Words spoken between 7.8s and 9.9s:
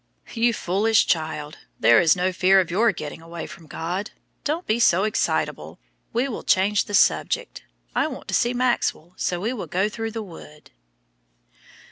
I want to see Maxwell, so we will go